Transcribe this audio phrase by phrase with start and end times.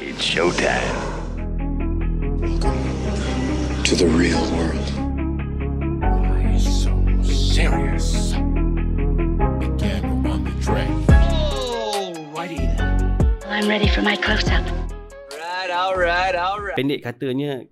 [0.00, 1.20] It's showtime.
[3.84, 4.88] to the real world.
[6.00, 8.32] Why so serious?
[9.60, 10.88] Begin on the track.
[13.44, 14.64] I'm ready for my close up.
[16.80, 17.68] Pendek katanya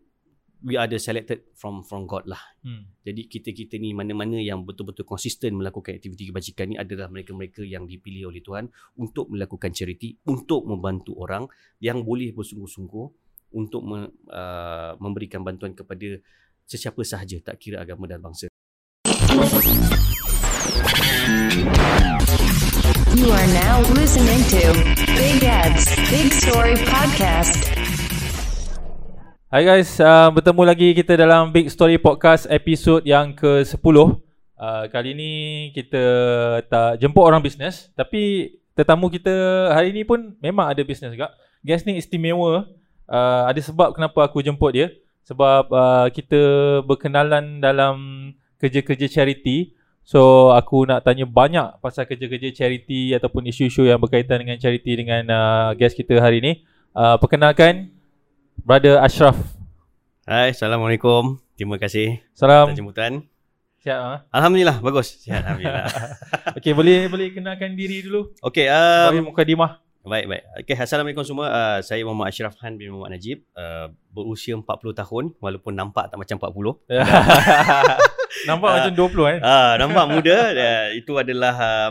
[0.62, 2.40] we are the selected from from God lah.
[2.66, 2.90] Hmm.
[3.06, 8.30] Jadi kita-kita ni mana-mana yang betul-betul konsisten melakukan aktiviti kebajikan ni adalah mereka-mereka yang dipilih
[8.30, 8.66] oleh Tuhan
[8.98, 11.46] untuk melakukan charity, untuk membantu orang
[11.78, 13.06] yang boleh bersungguh-sungguh
[13.54, 16.20] untuk me, uh, memberikan bantuan kepada
[16.68, 18.50] sesiapa sahaja tak kira agama dan bangsa.
[23.18, 24.62] You are now listening to
[25.16, 27.67] Big Ed's Big Story Podcast.
[29.48, 34.12] Hai guys, uh, bertemu lagi kita dalam Big Story Podcast episod yang ke-10 uh,
[34.92, 35.32] Kali ni
[35.72, 36.04] kita
[36.68, 39.32] tak jemput orang bisnes Tapi tetamu kita
[39.72, 41.32] hari ni pun memang ada bisnes juga.
[41.64, 42.68] Guest ni istimewa.
[43.08, 44.92] Uh, Ada sebab kenapa aku jemput dia.
[45.24, 46.40] Sebab uh, kita
[46.84, 47.96] berkenalan dalam
[48.60, 49.72] kerja-kerja charity.
[50.04, 55.24] So aku nak tanya banyak pasal kerja-kerja charity Ataupun isu-isu yang berkaitan dengan charity dengan
[55.32, 56.52] uh, guest kita hari ni.
[56.92, 57.96] Uh, Perkenalkan
[58.68, 59.32] Brother Ashraf.
[60.28, 61.40] Hai, Assalamualaikum.
[61.56, 62.76] Terima kasih Salam.
[62.76, 63.24] jemputan.
[63.80, 64.18] Sihat ah.
[64.28, 65.24] Alhamdulillah, bagus.
[65.24, 65.88] Sihat, Alhamdulillah.
[66.60, 68.28] Okey, boleh boleh kenalkan diri dulu.
[68.44, 69.80] Okey, Bagi um, mukadimah.
[70.04, 70.44] Baik, baik.
[70.64, 71.48] Okay, Assalamualaikum semua.
[71.48, 73.40] Uh, saya Muhammad Ashraf Han bin Muhammad Najib.
[73.56, 76.92] Uh, berusia 40 tahun walaupun nampak tak macam 40.
[78.52, 78.74] Nampak Ah.
[78.84, 79.38] macam 20 kan?
[79.40, 80.36] Ah, nampak muda.
[80.52, 81.90] Uh, itu adalah uh,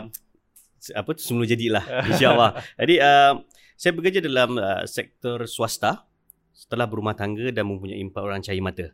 [0.94, 1.82] apa tu semula jadilah
[2.14, 2.62] insya-Allah.
[2.78, 3.34] Jadi uh,
[3.74, 6.06] saya bekerja dalam uh, sektor swasta
[6.58, 8.90] setelah berumah tangga dan mempunyai empat orang cahaya mata.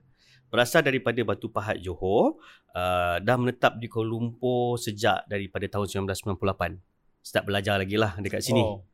[0.53, 2.37] Berasal daripada Batu Pahat Johor,
[2.77, 7.25] uh, dah menetap di Kuala Lumpur sejak daripada tahun 1998.
[7.25, 8.61] Start belajar lagi lah dekat sini.
[8.61, 8.85] Oh.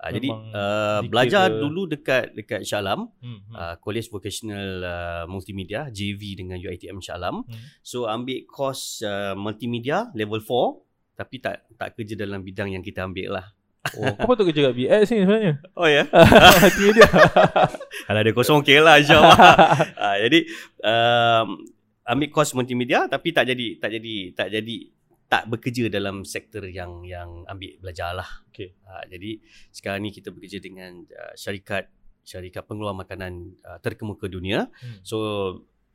[0.00, 3.54] Uh, jadi uh, belajar dulu dekat dekat Shah Alam, Hmm, hmm.
[3.56, 7.44] uh, College Vocational uh, Multimedia JV dengan UiTM Shah Alam.
[7.44, 7.64] Hmm.
[7.80, 13.04] So ambil course uh, multimedia level 4 tapi tak tak kerja dalam bidang yang kita
[13.04, 13.46] ambil lah.
[13.80, 15.54] Oh, kau patut kerja kat BX ni sebenarnya.
[15.72, 16.04] Oh ya.
[16.68, 17.08] Itu dia.
[18.06, 19.38] Kalau ada kosong okey lah insyaAllah.
[20.28, 20.38] jadi
[20.84, 21.64] um,
[22.04, 24.76] ambil course multimedia tapi tak jadi tak jadi tak jadi
[25.30, 28.28] tak bekerja dalam sektor yang yang ambil belajar lah.
[28.52, 28.76] Okey.
[28.84, 29.40] Uh, jadi
[29.72, 31.88] sekarang ni kita bekerja dengan uh, syarikat
[32.20, 34.68] syarikat pengeluar makanan uh, terkemuka dunia.
[34.76, 35.00] Hmm.
[35.00, 35.16] So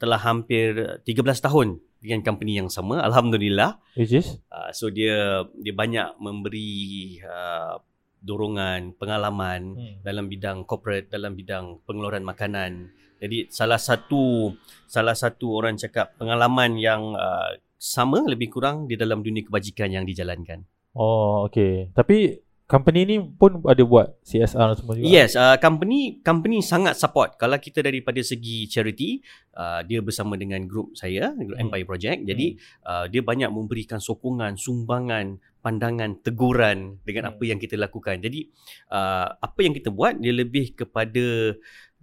[0.02, 3.82] telah hampir 13 tahun dengan company yang sama alhamdulillah.
[3.98, 4.38] Which is?
[4.54, 7.82] Uh, so dia dia banyak memberi uh,
[8.22, 9.96] dorongan, pengalaman Hmm.
[10.02, 12.94] dalam bidang corporate, dalam bidang pengeluaran makanan.
[13.18, 14.54] Jadi salah satu
[14.86, 20.06] salah satu orang cakap pengalaman yang uh, sama lebih kurang di dalam dunia kebajikan yang
[20.06, 20.66] dijalankan.
[20.96, 21.92] Oh, okey.
[21.92, 25.06] Tapi company ni pun ada buat CSR semua juga.
[25.06, 27.38] Yes, uh, company company sangat support.
[27.38, 29.22] Kalau kita daripada segi charity,
[29.54, 31.70] uh, dia bersama dengan grup saya, grup Hmm.
[31.70, 32.20] Empire Project.
[32.26, 32.58] Jadi
[32.90, 37.32] uh, dia banyak memberikan sokongan, sumbangan, pandangan, teguran dengan Hmm.
[37.38, 38.18] apa yang kita lakukan.
[38.18, 38.50] Jadi
[38.90, 41.54] uh, apa yang kita buat dia lebih kepada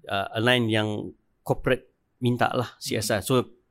[0.06, 0.88] uh, align yang
[1.42, 1.90] corporate
[2.22, 3.18] minta lah CSR.
[3.26, 3.61] So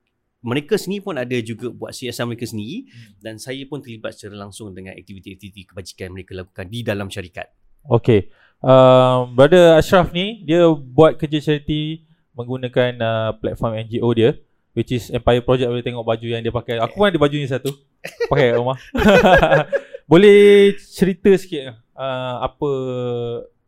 [0.42, 3.14] mereka sendiri pun ada juga buat CSR mereka sendiri Hmm.
[3.22, 7.48] dan saya pun terlibat secara langsung dengan aktiviti-aktiviti kebajikan yang mereka lakukan di dalam syarikat.
[7.88, 8.30] Okey.
[8.62, 12.06] Um, Brother Ashraf ni dia buat kerja charity
[12.38, 14.38] menggunakan uh, platform NGO dia
[14.74, 16.80] which is Empire Project boleh tengok baju yang dia pakai.
[16.82, 17.72] Aku pun ada baju ni satu.
[18.30, 18.78] Pakai kat rumah.
[20.12, 22.70] boleh cerita sikit uh, apa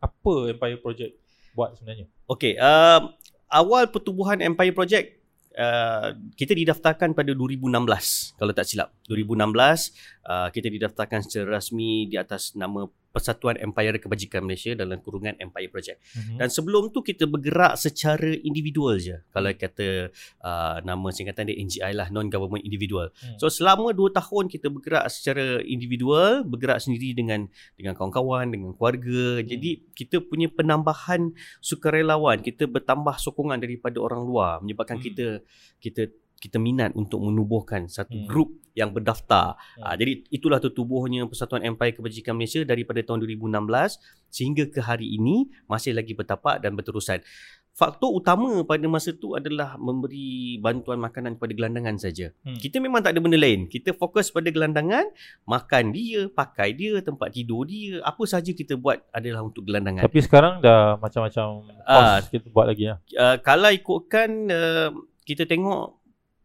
[0.02, 1.12] apa Empire Project
[1.54, 2.10] buat sebenarnya?
[2.26, 3.14] Okey, uh,
[3.52, 5.23] awal pertubuhan Empire Project
[5.58, 8.90] uh, kita didaftarkan pada 2016 kalau tak silap.
[9.10, 15.38] 2016 uh, kita didaftarkan secara rasmi di atas nama Persatuan Empire Kebajikan Malaysia dalam kurungan
[15.38, 16.02] Empire Project.
[16.02, 16.38] Mm-hmm.
[16.42, 19.22] Dan sebelum tu kita bergerak secara individual je.
[19.30, 20.10] Kalau kata
[20.42, 23.14] uh, nama singkatan dia NGI lah, non-government individual.
[23.14, 23.38] Hmm.
[23.38, 27.46] So selama 2 tahun kita bergerak secara individual, bergerak sendiri dengan
[27.78, 29.46] dengan kawan-kawan, dengan keluarga.
[29.46, 31.30] Jadi kita punya penambahan
[31.62, 35.06] sukarelawan, kita bertambah sokongan daripada orang luar menyebabkan Hmm.
[35.06, 35.26] kita
[35.78, 36.02] kita
[36.36, 38.28] kita minat untuk menubuhkan satu Hmm.
[38.28, 39.54] grup yang berdaftar.
[39.78, 39.82] Hmm.
[39.82, 43.96] Uh, jadi itulah tertubuhnya Persatuan Empire Kebajikan Malaysia daripada tahun 2016
[44.28, 47.22] sehingga ke hari ini masih lagi bertapak dan berterusan.
[47.70, 52.30] Faktor utama pada masa tu adalah memberi bantuan makanan kepada gelandangan saja.
[52.42, 52.54] Hmm.
[52.54, 53.66] Kita memang tak ada benda lain.
[53.66, 55.02] Kita fokus pada gelandangan,
[55.42, 60.06] makan dia, pakai dia, tempat tidur dia, apa saja kita buat adalah untuk gelandangan.
[60.06, 62.22] Tapi sekarang dah macam-macam Ah.
[62.22, 62.98] course kita buat lagi lah.
[63.18, 64.90] uh, kalau ikutkan uh,
[65.22, 65.98] kita tengok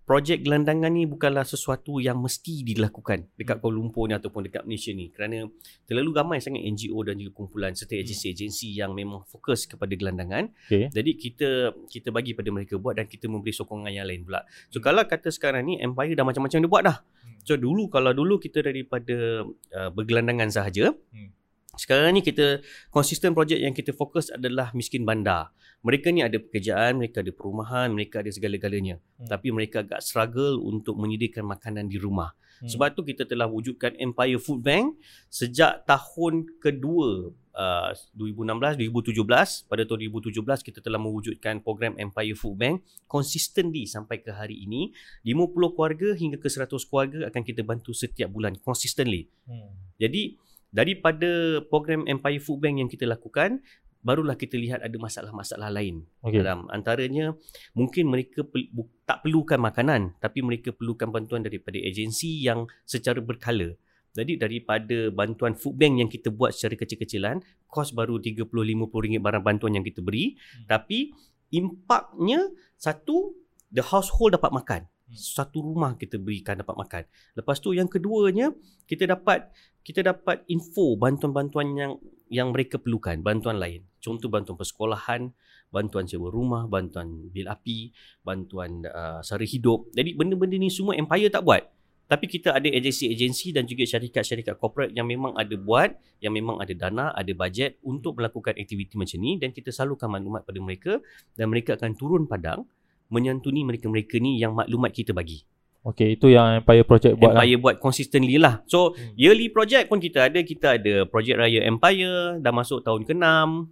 [0.09, 4.89] projek gelandangan ni bukanlah sesuatu yang mesti dilakukan dekat Kuala Lumpur ni ataupun dekat Malaysia
[4.89, 5.45] ni kerana
[5.85, 10.49] terlalu ramai sangat NGO dan juga kumpulan serta agensi-agensi yang memang fokus kepada gelandangan.
[10.65, 10.89] Okay.
[10.89, 14.41] Jadi kita kita bagi pada mereka buat dan kita memberi sokongan yang lain pula.
[14.73, 16.97] So kalau kata sekarang ni Empire dah macam-macam dia buat dah.
[17.45, 19.45] So dulu kalau dulu kita daripada
[19.77, 20.89] uh, bergelandangan sahaja.
[21.13, 21.37] Hmm.
[21.77, 25.53] Sekarang ni kita konsisten projek yang kita fokus adalah miskin bandar.
[25.85, 28.97] Mereka ni ada pekerjaan, mereka ada perumahan, mereka ada segala-galanya.
[29.21, 29.29] Hmm.
[29.29, 32.33] Tapi mereka agak struggle untuk menyediakan makanan di rumah.
[32.59, 32.67] Hmm.
[32.67, 34.97] Sebab tu kita telah wujudkan Empire Food Bank
[35.29, 42.59] sejak tahun kedua uh, 2016 2017 pada tahun 2017 kita telah mewujudkan program Empire Food
[42.59, 42.75] Bank
[43.07, 44.91] consistently sampai ke hari ini
[45.23, 49.31] 50 keluarga hingga ke 100 keluarga akan kita bantu setiap bulan consistently.
[49.47, 49.71] Hmm.
[49.95, 53.61] Jadi daripada program Empire Food Bank yang kita lakukan
[53.99, 56.39] barulah kita lihat ada masalah-masalah lain Okay.
[56.39, 57.35] dalam antaranya
[57.75, 63.19] mungkin mereka pel- bu- tak perlukan makanan tapi mereka perlukan bantuan daripada agensi yang secara
[63.19, 63.75] berkala
[64.15, 69.21] jadi daripada bantuan food bank yang kita buat secara kecil-kecilan kos baru 30 50 ringgit
[69.21, 70.65] barang bantuan yang kita beri Hmm.
[70.71, 71.11] tapi
[71.51, 72.45] impaknya
[72.79, 73.35] satu
[73.69, 74.81] the household dapat makan.
[75.13, 77.03] Satu rumah kita berikan dapat makan.
[77.33, 78.53] Lepas tu yang keduanya
[78.85, 79.49] kita dapat
[79.81, 81.93] kita dapat info bantuan-bantuan yang
[82.29, 83.19] yang mereka perlukan.
[83.25, 83.85] Bantuan lain.
[83.99, 85.33] Contoh bantuan persekolahan
[85.69, 87.93] bantuan sewa rumah bantuan bil api
[88.25, 89.89] bantuan uh, sara hidup.
[89.93, 91.63] Jadi benda-benda ni semua empire tak buat.
[92.09, 96.73] Tapi kita ada agensi-agensi dan juga syarikat-syarikat corporate yang memang ada buat yang memang ada
[96.73, 100.97] dana ada bajet untuk melakukan aktiviti macam ni dan kita salurkan maklumat pada mereka
[101.37, 102.65] dan mereka akan turun padang
[103.09, 105.43] menyantuni mereka-mereka ni yang maklumat kita bagi
[105.79, 107.47] Okay, itu yang Empire Project buat lah.
[107.47, 108.59] Empire buat consistently lah.
[108.67, 109.15] So Hmm.
[109.15, 110.39] yearly project pun kita ada.
[110.43, 113.71] Kita ada projek raya Empire dah masuk tahun ke-6.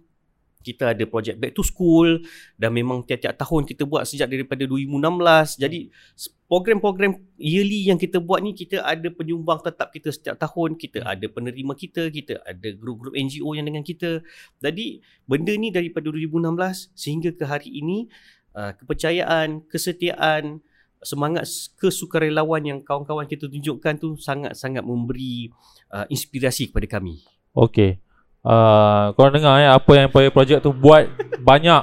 [0.58, 2.24] Kita ada projek back to school
[2.58, 5.60] dan memang tiap-tiap tahun kita buat sejak daripada 2016.
[5.60, 5.92] Jadi
[6.48, 10.80] program-program yearly yang kita buat ni kita ada penyumbang tetap kita setiap tahun.
[10.80, 14.24] Kita ada penerima kita, kita ada grup-grup NGO yang dengan kita.
[14.64, 18.08] Jadi benda ni daripada 2016 sehingga ke hari ini
[18.54, 20.62] uh, kepercayaan, kesetiaan,
[21.02, 21.46] semangat
[21.78, 25.50] kesukarelawan yang kawan-kawan kita tunjukkan tu sangat-sangat memberi
[25.94, 27.22] uh, inspirasi kepada kami.
[27.54, 28.02] Okay.
[28.42, 31.06] Uh, korang dengar ya apa yang Empire Project tu buat
[31.50, 31.82] banyak.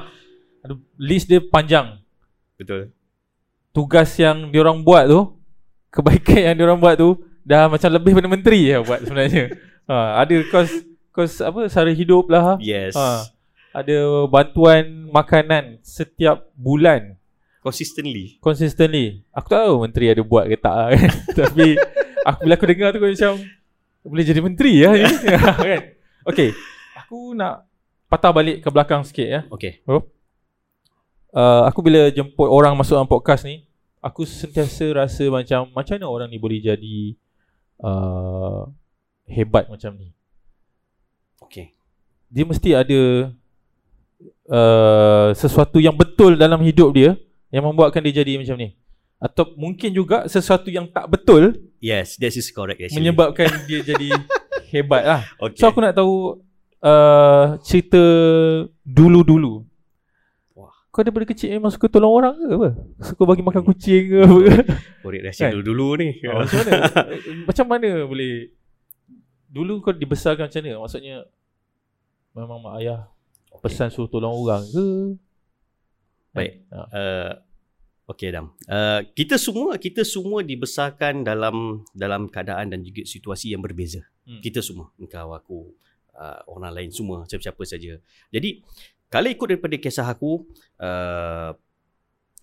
[0.98, 2.02] List dia panjang.
[2.58, 2.92] Betul.
[3.76, 5.36] Tugas yang diorang buat tu,
[5.92, 9.54] kebaikan yang diorang buat tu dah macam lebih daripada menteri ya buat sebenarnya.
[9.86, 10.72] ha, ada kos
[11.14, 12.58] kos apa sara hidup lah.
[12.58, 12.98] Yes.
[12.98, 13.35] Ha.
[13.76, 17.20] Ada bantuan makanan setiap bulan
[17.60, 18.40] Consistently.
[18.40, 19.26] consistently.
[19.36, 21.12] Aku tak tahu menteri ada buat ke tak lah kan.
[21.44, 21.76] Tapi
[22.24, 23.34] aku bila aku dengar tu aku macam
[24.06, 25.04] boleh jadi menteri ya ni.
[25.74, 25.82] kan.
[26.30, 26.54] Okay.
[27.04, 27.68] Aku nak
[28.08, 29.42] patah balik ke belakang sikit ya.
[29.52, 29.82] Okay.
[31.36, 33.68] Uh, aku bila jemput orang masuk dalam podcast ni,
[34.00, 37.18] aku sentiasa rasa macam macam mana orang ni boleh jadi
[37.82, 38.70] uh,
[39.26, 40.14] hebat macam ni.
[41.44, 41.74] Okay.
[42.30, 43.34] Dia mesti ada
[44.50, 47.18] uh, sesuatu yang betul dalam hidup dia
[47.50, 48.76] yang membuatkan dia jadi macam ni.
[49.16, 53.00] Atau mungkin juga sesuatu yang tak betul Yes, that is correct actually.
[53.00, 54.12] menyebabkan dia jadi
[54.74, 55.22] hebat lah.
[55.40, 55.62] Okay.
[55.62, 56.44] So aku nak tahu
[56.84, 58.02] uh, cerita
[58.84, 59.64] dulu-dulu.
[60.58, 60.74] Wah.
[60.92, 62.70] Kau daripada kecil memang suka tolong orang ke apa?
[63.02, 64.40] Suka bagi makan kucing ke apa?
[65.06, 65.62] Korek rahsia Kan?
[65.62, 66.10] dulu-dulu ni.
[66.28, 66.74] Oh, macam mana?
[67.50, 68.34] macam mana boleh
[69.56, 70.84] Dulu kau dibesarkan macam mana?
[70.84, 71.16] Maksudnya
[72.36, 73.15] Memang mak ayah
[73.66, 74.88] Pesan suruh tolong orang ke?
[76.38, 76.54] Baik.
[76.70, 76.78] Ha.
[76.94, 77.32] Uh,
[78.06, 78.54] okay Adam.
[78.70, 84.06] Uh, kita semua kita semua dibesarkan dalam dalam keadaan dan juga situasi yang berbeza.
[84.30, 84.38] Hmm.
[84.38, 85.74] Kita semua, engkau aku,
[86.14, 87.98] uh, orang lain semua, siapa-siapa saja.
[88.30, 88.62] Jadi
[89.10, 90.46] kalau ikut daripada kisah aku,
[90.78, 91.58] uh,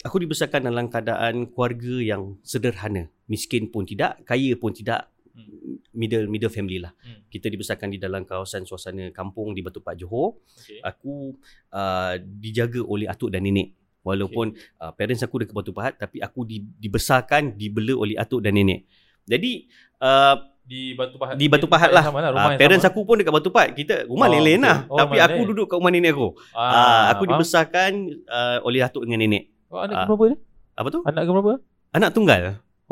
[0.02, 5.80] aku dibesarkan dalam keadaan keluarga yang sederhana, miskin pun tidak, kaya pun tidak, Hmm.
[5.92, 6.92] middle middle family lah.
[6.98, 7.24] Hmm.
[7.26, 10.78] Kita dibesarkan di dalam kawasan suasana kampung di Batu Pak Johor Okay.
[10.78, 11.32] aku
[11.70, 14.76] uh, dijaga oleh atuk dan nenek walaupun okay.
[14.78, 18.84] uh, parents aku dekat Batu Pahat tapi aku di, dibesarkan dibela oleh atuk dan nenek
[19.22, 19.64] jadi
[19.98, 21.34] uh, Di Batu Pahat.
[21.34, 22.90] di Batu Pahat lah, Sama lah rumah uh, parents sama.
[22.90, 24.68] aku pun dekat Batu Pahat kita rumah Oh, lain-lain okay.
[24.68, 25.48] lah Oh, tapi aku lain.
[25.48, 27.30] duduk kat rumah nenek aku Ah, uh, aku faham.
[27.32, 27.92] dibesarkan
[28.26, 30.00] uh, oleh atuk dengan nenek Oh, anak Ah.
[30.00, 30.38] ke berapa dia?
[30.72, 31.52] apa tu Anak ke berapa?
[31.90, 32.40] anak tunggal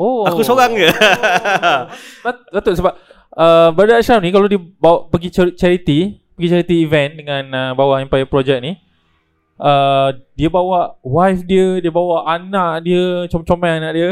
[0.01, 0.25] Oh.
[0.25, 0.89] aku seorang je
[2.25, 2.93] Patut sebab
[3.37, 7.71] uh, Brother Ashraf ni kalau dia bawa pergi char- charity, pergi charity event dengan uh,
[7.77, 8.73] bawa Empire Project ni,
[9.61, 14.11] uh, dia bawa wife dia, dia bawa anak dia, comel-comel anak dia.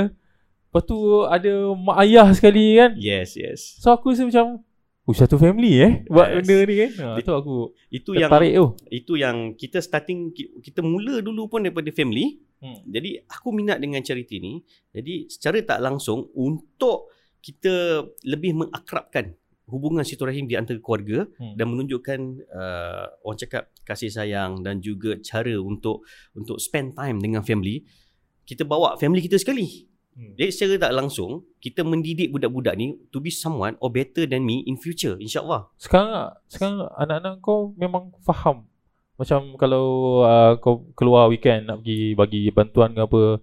[0.69, 2.93] Lepas tu ada mak ayah sekali kan.
[2.93, 4.62] yes yes So aku rasa macam
[5.10, 6.46] Oh, satu family eh buat Yes.
[6.46, 6.92] benda ni kan.
[7.18, 7.56] Ha, tu aku
[7.89, 8.66] Itu yang tertarik tu.
[8.94, 12.38] itu yang kita starting ki- kita mula dulu pun daripada family.
[12.60, 12.78] Hmm.
[12.86, 14.62] Jadi aku minat dengan charity ni.
[14.92, 19.34] Jadi secara tak langsung untuk kita lebih mengakrabkan
[19.66, 21.56] hubungan silaturahim di antara keluarga Hmm.
[21.56, 27.42] dan menunjukkan uh, orang cakap kasih sayang dan juga cara untuk untuk spend time dengan
[27.42, 27.82] family.
[28.44, 29.88] Kita bawa family kita sekali.
[30.20, 30.36] Hmm.
[30.36, 34.68] Jadi secara tak langsung kita mendidik budak-budak ni to be someone or better than me
[34.68, 35.72] in future insya-Allah.
[35.80, 38.68] Sekarang sekarang anak-anak kau memang faham.
[39.16, 43.40] Macam kalau uh, kau keluar weekend nak pergi bagi bantuan ke apa,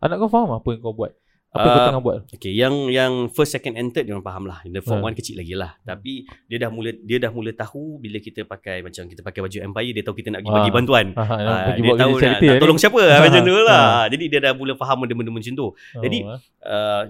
[0.00, 1.12] anak kau faham apa yang kau buat?
[1.54, 2.18] Apa yang kau Ah, tengah buat?
[2.32, 4.58] Okay, yang yang first, second and third dia orang faham lah.
[4.64, 5.06] The form Ha.
[5.06, 5.78] one kecil lagi lah.
[5.80, 6.12] Tapi
[6.44, 9.92] dia dah mula dia dah mula tahu bila kita pakai macam kita pakai baju Empire
[9.92, 10.58] dia tahu kita nak pergi Ah.
[10.60, 11.06] bagi bantuan.
[11.10, 13.54] Ha, ha, nak Ah, pergi dia buat tahu nak, nak tolong siapa Ha, macam tu
[13.56, 13.80] lah.
[13.80, 14.04] ha.
[14.08, 15.66] Jadi dia dah mula faham benda-benda macam tu.
[15.96, 16.40] jadi, Oh, eh.
[16.60, 17.02] Uh,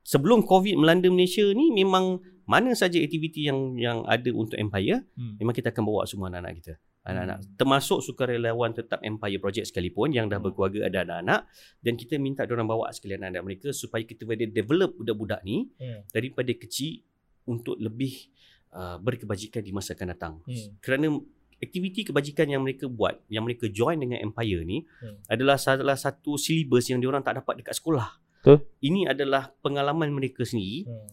[0.00, 5.36] sebelum COVID melanda Malaysia ni memang mana saja aktiviti yang yang ada untuk Empire Hmm.
[5.38, 6.72] memang kita akan bawa semua anak-anak kita.
[7.04, 7.48] Anak-anak Hmm.
[7.60, 10.48] termasuk sukarelawan tetap Empire Project sekalipun yang dah Hmm.
[10.48, 11.40] berkeluarga ada anak-anak
[11.78, 16.00] dan kita minta diorang bawa sekalian anak-anak mereka supaya kita boleh develop budak-budak ni Hmm.
[16.08, 17.04] daripada kecil
[17.44, 18.32] untuk lebih
[18.72, 20.34] uh, berkebajikan di masa akan datang.
[20.48, 20.80] Hmm.
[20.80, 21.12] Kerana
[21.60, 25.20] aktiviti kebajikan yang mereka buat, yang mereka join dengan Empire ni Hmm.
[25.28, 28.16] adalah salah satu silibus yang diorang tak dapat dekat sekolah.
[28.40, 28.64] Betul.
[28.80, 30.88] Ini adalah pengalaman mereka sendiri.
[30.88, 31.06] Hmm.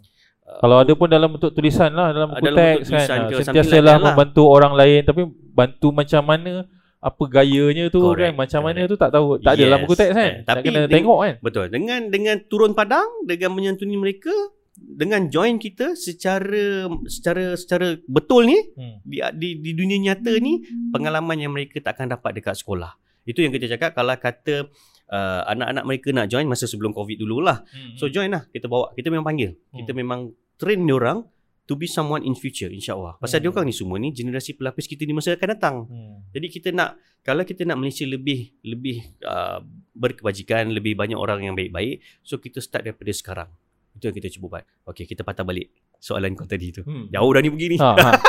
[0.60, 3.40] Kalau ada pun dalam bentuk tulisan lah Dalam buku Dalam bentuk teks kan ke Ah,
[3.56, 3.98] like that lah.
[4.04, 6.54] membantu orang lain Tapi bantu macam mana
[7.00, 8.92] Apa gayanya tu Correct, kan Macam mana correct.
[8.92, 11.34] tu tak tahu Tak ada dalam buku teks kan Eh, Nak tapi kena tengok kan
[11.40, 11.66] Betul.
[11.68, 14.34] Dengan dengan turun padang, dengan menyantuni mereka,
[14.74, 18.98] dengan join kita secara secara secara betul ni hmm.
[19.04, 22.96] di, di di dunia nyata ni pengalaman yang mereka takkan dapat dekat sekolah.
[23.22, 24.66] Itu yang kita cakap kalau kata
[25.08, 27.62] uh, anak-anak mereka nak join masa sebelum COVID dululah.
[27.64, 27.94] Hmm.
[27.96, 28.48] So join lah.
[28.48, 28.90] Kita bawa.
[28.92, 29.54] Kita memang panggil.
[29.72, 30.00] Kita Hmm.
[30.00, 30.20] memang
[30.62, 31.26] train diorang
[31.66, 33.18] to be someone in future insyaAllah.
[33.18, 33.50] Pasal Hmm.
[33.50, 35.76] diorang ni semua ni generasi pelapis kita di masa akan datang.
[35.90, 36.22] Hmm.
[36.30, 39.62] Jadi kita nak kalau kita nak Malaysia lebih lebih uh,
[39.96, 43.50] berkebajikan, lebih banyak orang yang baik-baik, so kita start daripada sekarang.
[43.92, 44.66] Itu yang kita cuba buat.
[44.88, 46.82] Okey, kita patah balik soalan kau tadi tu.
[46.82, 47.10] Hmm.
[47.10, 47.76] Jauh dah ni begini.
[47.78, 48.12] ha, ha.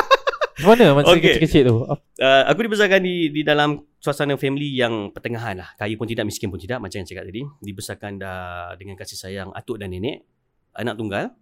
[0.53, 1.25] Macam mana masa Okey.
[1.25, 1.77] kecil-kecil tu
[2.13, 5.73] Uh, aku dibesarkan di di dalam suasana family yang pertengahan lah.
[5.75, 7.41] Kaya pun tidak, miskin pun tidak macam yang cakap tadi.
[7.59, 8.39] Dibesarkan dah
[8.77, 10.23] dengan kasih sayang atuk dan nenek.
[10.77, 11.33] Anak tunggal.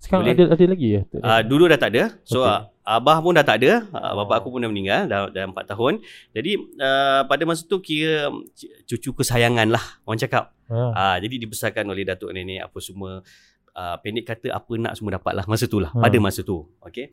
[0.00, 0.32] Sekarang Boleh.
[0.34, 2.16] ada ada lagi ya Uh, dulu dah tak ada.
[2.24, 2.72] So okay.
[2.82, 3.84] abah pun dah tak ada.
[3.86, 4.12] Uh, Oh.
[4.18, 6.00] bapa aku pun dah meninggal dah dah 4 tahun.
[6.32, 8.32] Jadi uh, pada masa tu kira
[8.84, 10.56] cucu kesayangan lah orang cakap.
[10.66, 10.90] ha.
[10.90, 13.20] Ah jadi dibesarkan oleh datuk nenek apa semua
[13.70, 16.00] uh, pendek kata apa nak semua dapat lah masa tu lah Hmm.
[16.00, 16.64] pada masa tu.
[16.80, 17.12] Okey.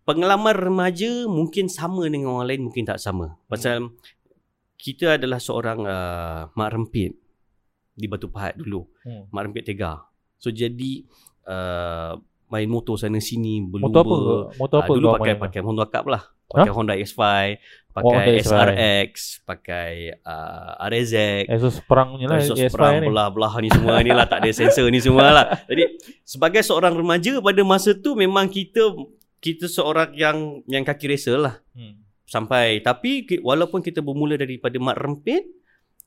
[0.00, 3.36] Pengalaman remaja mungkin sama dengan orang lain mungkin tak sama.
[3.46, 3.92] Pasal
[4.74, 7.12] kita adalah seorang uh, mak rempit
[7.92, 8.88] di Batu Pahat dulu.
[9.04, 9.28] Hmm.
[9.28, 10.00] Mak rempit tega.
[10.40, 11.04] So jadi
[11.44, 12.12] uh,
[12.46, 14.02] main motor sana sini berlumba.
[14.02, 14.16] Motor apa
[14.56, 15.40] Motor Ah, apa dulu kau pakai main?
[15.40, 16.22] pakai Honda Cup lah.
[16.50, 17.22] Pakai Honda X5,
[17.88, 18.42] pakai Honda X5.
[18.42, 19.12] SRX,
[19.44, 21.14] pakai uh, RZ,
[21.46, 23.06] Asus perang ni lah AS5 perang ni.
[23.06, 25.46] belah-belah ni semua ni lah tak ada sensor ni semua lah.
[25.70, 28.82] Jadi sebagai seorang remaja pada masa tu memang kita
[29.38, 32.02] kita seorang yang yang kaki resa lah Hmm.
[32.24, 35.46] sampai tapi walaupun kita bermula daripada mat rempit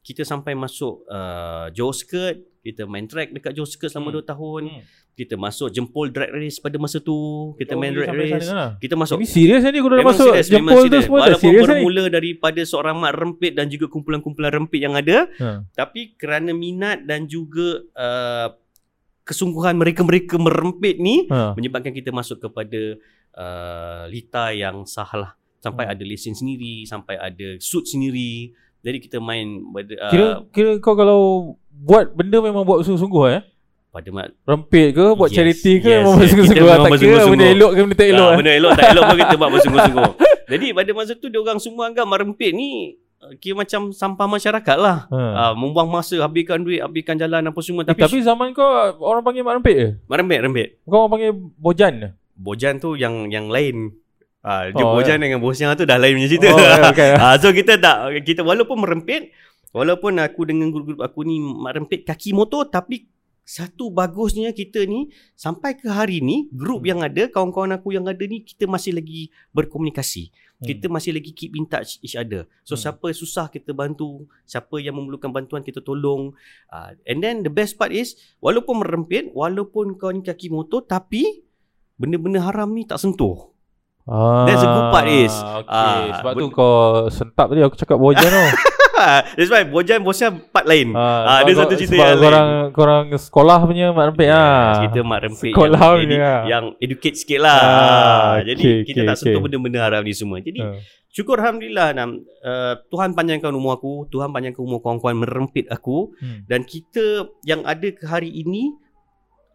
[0.04, 4.20] kita sampai masuk uh, Joe Skirt kita main track dekat Joe Skirt selama Hmm.
[4.20, 4.84] 2 tahun Hmm.
[5.14, 7.16] kita masuk jempol drag race pada masa tu
[7.56, 8.76] kita Oh, main drag race lah.
[8.78, 11.64] kita masuk Ini serius ni kau dah masuk memang jempol tu semua dah Walaupun serius
[11.64, 11.70] ni.
[11.72, 15.64] bermula daripada seorang mat rempit dan juga kumpulan-kumpulan rempit yang ada Ha.
[15.72, 18.48] tapi kerana minat dan juga uh,
[19.24, 21.54] kesungguhan mereka-mereka merempit ni Ha.
[21.54, 23.00] menyebabkan kita masuk kepada
[23.34, 25.94] uh, lita yang sah lah sampai Hmm.
[25.94, 28.52] ada lesen sendiri sampai ada suit sendiri
[28.84, 31.20] jadi kita main uh, Kira kira kau kalau
[31.74, 33.42] buat benda memang buat sungguh-sungguh eh.
[33.90, 36.30] pada mat Rempit ke buat Yes, charity ke yes, memang yes.
[36.30, 37.32] sungguh-sungguh tak kira sungguh-sungguh.
[37.32, 38.22] benda elok ke benda tak elok.
[38.22, 38.38] Ah, eh.
[38.38, 40.12] benda elok tak elok pun kita buat bersungguh-sungguh
[40.44, 42.70] jadi pada masa tu dia orang semua anggap merempit ni
[43.18, 45.20] uh, kira macam sampah masyarakat lah Ha.
[45.42, 48.68] uh, membuang masa habiskan duit habiskan jalan apa semua Tapi, tapi, tapi zaman kau
[49.00, 49.88] orang panggil mak rempit ke?
[50.06, 51.94] merempit rempit Kau orang panggil bojan?
[52.34, 53.94] Bojan tu yang yang lain.
[54.44, 56.52] Ah, dia Oh, Bojan dengan Bosnya tu dah lain punya cerita.
[56.52, 57.16] Oh, ya, okay.
[57.16, 59.32] ah, so kita tak kita walaupun merempit,
[59.72, 63.08] walaupun aku dengan grup-grup aku ni merempit kaki motor tapi
[63.44, 66.90] satu bagusnya kita ni sampai ke hari ni grup Hmm.
[66.92, 70.32] yang ada kawan-kawan aku yang ada ni kita masih lagi berkomunikasi.
[70.60, 70.68] Hmm.
[70.68, 72.44] Kita masih lagi keep in touch each other.
[72.64, 72.84] So Hmm.
[72.84, 76.36] siapa susah kita bantu, siapa yang memerlukan bantuan kita tolong.
[76.68, 81.44] Uh, and then the best part is walaupun merempit, walaupun kau ni kaki motor tapi
[81.96, 83.53] benda-benda haram ni tak sentuh.
[84.04, 85.72] Ah, That's the good part is, Okay.
[85.72, 86.76] ah, Sebab tu kau
[87.08, 88.44] sentap tadi aku cakap bojan tu.
[89.34, 90.92] That's why Bojan bosnya part lain.
[90.94, 92.22] Ah, ada sebab- satu cerita sebab yang lain.
[92.22, 94.74] korang, korang sekolah punya Mak Rempit Ya, lah.
[94.78, 96.42] Cerita mak rempit Sekolah yang, punya edu- lah.
[96.46, 97.58] yang educate sikit lah.
[97.58, 100.38] Ah, Ah, Jadi okay, kita okay, tak sentuh benda-benda haram ni semua.
[100.40, 100.78] Jadi Ah.
[101.10, 106.44] syukur Alhamdulillah Nam, uh, Tuhan panjangkan umur aku, Tuhan panjangkan umur kawan-kawan merempit aku Hmm.
[106.46, 107.06] dan kita
[107.42, 108.72] yang ada ke hari ini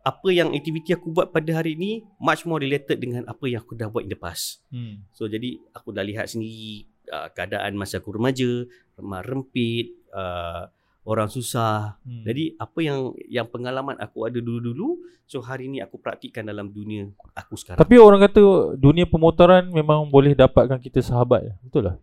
[0.09, 3.77] apa yang aktiviti aku buat pada hari ini much more related dengan apa yang aku
[3.77, 4.65] dah buat in the past.
[4.73, 5.05] Hmm.
[5.12, 8.65] So jadi aku dah lihat sendiri uh, keadaan masa aku remaja,
[8.97, 10.73] mak rempit, uh,
[11.05, 12.00] orang susah.
[12.09, 12.25] Hmm.
[12.25, 14.97] Jadi apa yang yang pengalaman aku ada dulu-dulu,
[15.29, 17.77] so hari ni aku praktikkan dalam dunia aku sekarang.
[17.77, 21.53] Tapi orang kata dunia pemotoran memang boleh dapatkan kita sahabat.
[21.61, 21.97] Betul lah.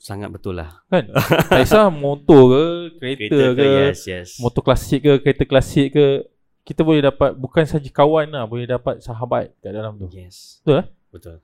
[0.00, 0.80] Sangat betul lah.
[0.88, 1.12] Kan?
[1.52, 2.64] tak kisah motor ke,
[2.96, 4.28] kereta, ke, yes, yes.
[4.40, 6.24] motor klasik ke, kereta klasik ke,
[6.70, 10.06] kita boleh dapat bukan saja kawan lah, boleh dapat sahabat kat dalam tu.
[10.08, 10.62] Yes.
[10.62, 10.86] Betul eh?
[11.10, 11.36] Betul.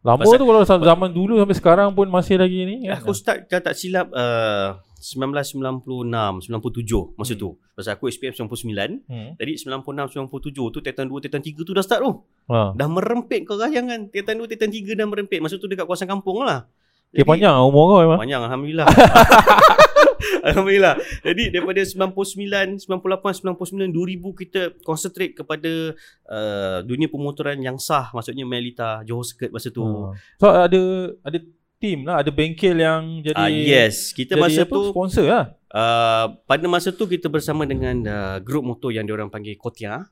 [0.00, 3.02] Lama Pasal- tu kalau zaman dulu sampai sekarang pun masih lagi ni kan.
[3.02, 6.08] Aku start kalau tak silap uh, 1996,
[6.46, 7.36] 97 masa Hmm.
[7.36, 7.48] tu.
[7.74, 9.04] Pasal aku SPM 99.
[9.04, 9.36] Hmm.
[9.36, 12.12] Jadi 96, 97 tu Titan 2, Titan 3 tu dah start tu.
[12.48, 12.72] Ha.
[12.72, 14.08] Dah merempit kau rayangan.
[14.08, 15.42] Titan 2, Titan 3 dah merempit.
[15.42, 16.64] Masa tu dekat kawasan kampung lah.
[17.10, 18.18] Okay, panjang umur kau memang.
[18.20, 18.86] Panjang Alhamdulillah.
[20.46, 20.96] Alhamdulillah.
[21.24, 25.96] Jadi daripada 99, 98, 99, 2000 kita concentrate kepada
[26.28, 28.12] uh, dunia pemotoran yang sah.
[28.12, 29.84] Maksudnya Melita, Johor Circuit masa tu.
[29.84, 30.12] Ha.
[30.40, 30.82] So ada
[31.24, 31.38] ada
[31.80, 35.44] team lah, ada bengkel yang jadi Ah yes, kita jadi masa apa, tu sponsor lah.
[35.72, 40.04] uh, pada masa tu kita bersama dengan uh, grup motor yang diorang panggil Kotia.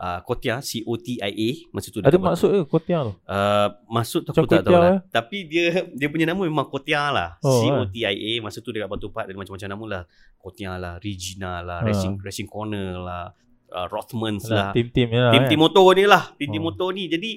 [0.00, 3.14] Uh, Kotia, C O T I A masa tu Ada dekat maksud ke kotiang tu?
[3.20, 4.90] Uh, maksud Macam aku tak tahu Kotia, lah.
[4.90, 5.00] eh?
[5.12, 7.36] Tapi dia dia punya nama memang Kotia lah.
[7.40, 10.02] Oh, C O T I A masa tu dekat Batu Pahat ada macam-macam nama lah.
[10.34, 11.86] Kotia lah, Regina lah, Ha.
[11.86, 13.36] Racing Racing Corner lah,
[13.68, 14.72] uh, Rothmans lah.
[14.72, 15.36] Tim-tim lah.
[15.36, 15.64] Tim-tim kan?
[15.68, 16.72] motor ni lah, tim-tim Oh.
[16.72, 17.04] motor ni.
[17.04, 17.30] Jadi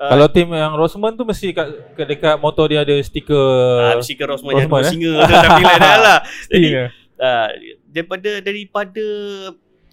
[0.00, 3.36] uh, Kalau tim yang Rosman tu mesti kat, kat dekat motor dia ada stiker
[3.84, 4.92] uh, Stiker Rosman yang Rosman, eh?
[4.96, 6.18] singa tu like that lah.
[6.48, 6.68] Jadi
[7.20, 7.48] uh,
[7.84, 9.04] daripada daripada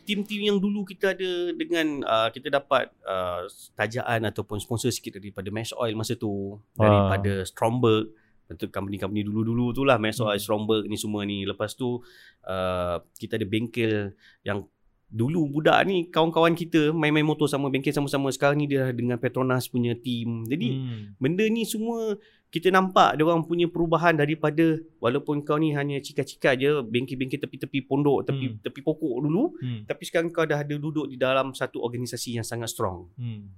[0.06, 5.50] tim-tim yang dulu kita ada dengan uh, kita dapat uh, tajaan ataupun sponsor sikit daripada
[5.50, 6.62] Mesh Oil masa tu.
[6.78, 8.14] Daripada Stromberg
[8.46, 10.44] untuk company-company dulu-dulu tu lah Mesh Oil, Hmm.
[10.46, 11.44] Stromberg ni semua ni.
[11.50, 12.06] Lepas tu
[12.46, 14.14] uh, kita ada bengkel
[14.46, 14.70] yang
[15.06, 18.30] dulu budak ni kawan-kawan kita main-main motor sama bengkel sama-sama.
[18.30, 20.46] Sekarang ni dia dah dengan Petronas punya team.
[20.46, 21.02] Jadi Hmm.
[21.18, 22.18] Benda ni semua
[22.48, 24.64] kita nampak dia orang punya perubahan daripada
[24.98, 28.58] walaupun kau ni hanya cika-cika je bengkel-bengkel tepi-tepi pondok, tepi Hmm.
[28.60, 29.84] tepi pokok dulu, Hmm.
[29.84, 33.12] tapi sekarang kau dah ada duduk di dalam satu organisasi yang sangat strong.
[33.16, 33.52] Hmm.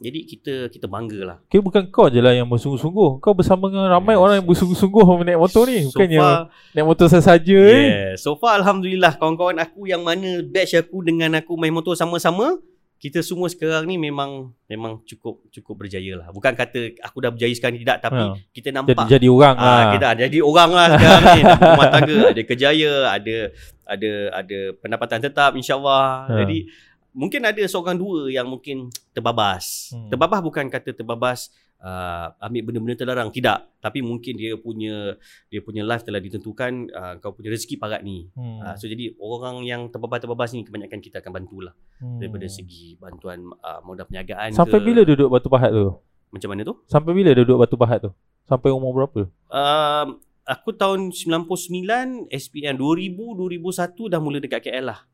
[0.00, 1.36] Jadi kita kita bangga lah.
[1.44, 3.20] Kira bukan kau je lah yang bersungguh-sungguh.
[3.20, 4.22] Kau bersama dengan ramai Yes.
[4.24, 5.78] orang yang bersungguh-sungguh naik motor ni.
[5.84, 6.38] So Bukannya far,
[6.72, 8.16] naik motor sesaja eh.
[8.16, 12.56] so far alhamdulillah kawan-kawan aku yang mana batch aku dengan aku main motor sama-sama,
[13.00, 16.28] kita semua sekarang ni memang memang cukup cukup berjaya lah.
[16.28, 18.36] Bukan kata aku dah berjaya sekarang tidak, tapi Ha.
[18.52, 19.84] kita Jadi nampak jadi orang Ah, lah.
[19.90, 23.36] kita jadi orang lah sekarang ni rumah tangga ada kejaya ada
[23.86, 26.34] ada ada pendapatan tetap insyaallah Ha.
[26.38, 26.58] jadi
[27.10, 30.06] mungkin ada seorang dua yang mungkin terbabas Hmm.
[30.08, 31.48] terbabas bukan kata terbabas
[31.80, 35.16] uh, ambil benda-benda terlarang tidak tapi mungkin dia punya
[35.46, 38.60] dia punya life telah ditentukan uh, kau punya rezeki parat ni Hmm.
[38.60, 42.16] uh, so jadi orang yang terbabas-terbabas ni kebanyakan kita akan bantulah Hmm.
[42.16, 45.96] daripada segi bantuan uh, modal perniagaan Sampai ke, bila duduk Batu Pahat tu?
[46.30, 48.10] macam mana tu Sampai bila duduk Batu Pahat tu?
[48.42, 49.26] Sampai umur berapa?
[49.46, 50.06] Um,
[50.42, 55.06] aku tahun 99 SPM 2000 2001 dah mula dekat KL lah.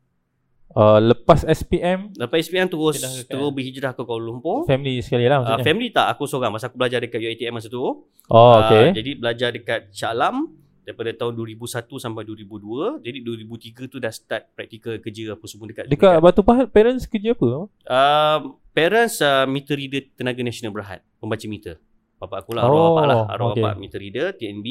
[0.69, 4.63] Uh, lepas SPM Lepas SPM terus ke terus berhijrah ke Kuala Lumpur.
[4.63, 5.65] family sekali lah Uh, maksudnya.
[5.65, 7.79] family tak aku seorang masa aku belajar dekat UiTM masa tu.
[7.79, 8.91] oh Ah, okay.
[8.93, 10.51] jadi belajar dekat Shah Alam
[10.83, 12.99] daripada tahun 2001 sampai 2002.
[13.01, 17.31] Jadi 2003 tu dah start praktikal kerja apa semua dekat Dekat Batu Pahat parents kerja
[17.31, 17.47] apa?
[17.67, 18.37] uh,
[18.71, 21.75] parents uh, meter reader Tenaga Nasional Berhad, pembaca meter.
[22.17, 23.17] Bapak aku lah, arwah Oh, bapak lah.
[23.29, 23.61] Arwah okay.
[23.61, 24.67] bapak meter reader, TNB.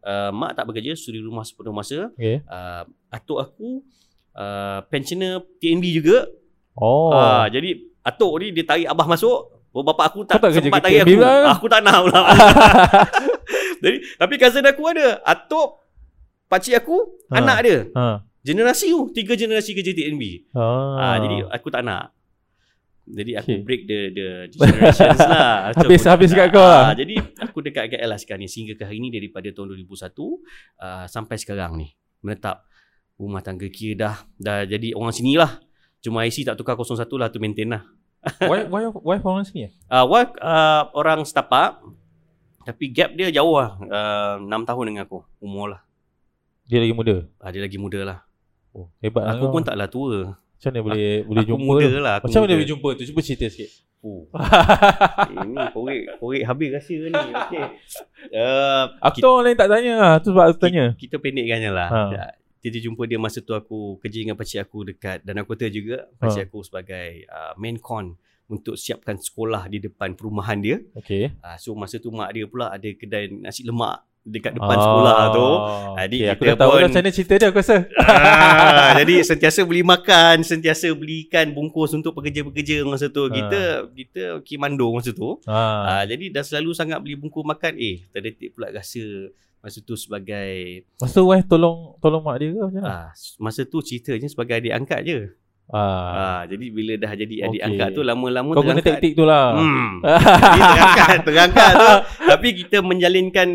[0.00, 2.08] Uh, mak tak bekerja, suri rumah sepenuh masa.
[2.12, 2.40] Okay.
[2.42, 3.84] uh, atuk aku
[4.36, 6.28] uh, pensioner TNB juga.
[6.72, 7.10] Oh.
[7.10, 9.36] Uh, jadi atuk ni dia tarik abah masuk,
[9.72, 11.16] oh, bapak aku tak, tak sempat tarik aku.
[11.16, 11.32] pula?
[11.50, 12.20] Aku tak nak pula.
[13.82, 15.80] jadi tapi cousin aku ada, atuk
[16.46, 16.96] pakcik aku,
[17.26, 17.42] Ha.
[17.42, 17.78] anak dia.
[17.92, 18.22] ha.
[18.40, 20.54] Generasi tu, tiga generasi kerja TNB.
[20.54, 20.94] Ah.
[20.94, 21.16] Ah.
[21.18, 22.14] jadi aku tak nak.
[23.02, 23.62] Jadi aku Okay.
[23.62, 25.70] break the the, the generations lah.
[25.72, 26.90] Habis- habis kat kau lah.
[26.90, 30.10] Ah, jadi aku dekat KL lah sekarang ni sehingga ke hari ni daripada tahun 2001
[30.14, 30.38] uh,
[31.06, 32.66] sampai sekarang ni menetap
[33.16, 35.60] rumah tangga kira dah dah jadi orang sini lah.
[36.04, 37.82] Cuma IC tak tukar 01 lah tu maintain lah.
[38.42, 39.72] wife, wife, wife orang sini eh?
[39.90, 41.78] Uh, wife uh, orang setapak
[42.66, 43.78] tapi gap dia jauh lah.
[43.78, 45.80] Uh, 6 tahun dengan aku umur lah.
[46.66, 47.22] Dia lagi muda.
[47.38, 48.18] Uh, dia lagi muda lah.
[48.76, 50.36] Oh, hebat lah Aku pun taklah tua.
[50.36, 52.14] Macam mana boleh boleh aku jumpa muda lah.
[52.18, 53.02] Aku Macam mana boleh jumpa tu?
[53.06, 53.70] Cuba cerita sikit.
[54.04, 54.22] Oh.
[55.32, 57.14] Ini korek korek habis rasa ni.
[57.14, 57.62] Okey.
[58.34, 60.12] Uh, Aku tahu orang lain tak tanya lah.
[60.18, 60.84] Tu sebab aku tanya.
[60.98, 61.88] Kita pendekkan je lah.
[61.88, 62.02] Ha.
[62.56, 62.62] Ha.
[62.64, 66.08] Kita jumpa dia masa tu aku kerja dengan pakcik aku dekat Danau Kota juga.
[66.16, 66.48] Pakcik Ha.
[66.48, 68.16] aku sebagai uh, main con
[68.46, 70.78] untuk siapkan sekolah di depan perumahan dia.
[70.96, 71.34] Okay.
[71.42, 75.48] Uh, so masa tu mak dia pula ada kedai nasi lemak dekat depan sekolah tu.
[76.02, 77.76] Jadi okay, aku dah tahu dah macam mana cerita dia aku rasa.
[78.02, 83.30] ah, jadi sentiasa beli makan, sentiasa belikan bungkus untuk pekerja-pekerja masa tu.
[83.30, 83.30] Ha.
[83.30, 83.60] Kita
[83.94, 85.38] kita kimando masa tu.
[85.46, 86.02] ha.
[86.02, 87.78] Ah, jadi dah selalu sangat beli bungkus makan.
[87.78, 89.30] Eh, terdetik pula rasa
[89.62, 92.86] masa tu sebagai Masa tu wife tolong tolong mak dia ke macam mana?
[92.86, 93.08] ah,
[93.42, 95.18] masa tu ceritanya sebagai adik angkat je.
[95.66, 95.82] Ah.
[96.14, 97.66] Ah, jadi bila dah jadi adik Okey.
[97.66, 99.02] angkat tu lama-lama Kau guna terangkat.
[99.02, 99.58] taktik tu lah.
[99.58, 99.98] Hmm.
[100.46, 101.94] Jadi terangkat, terangkat tu.
[102.30, 103.48] Tapi kita menjalinkan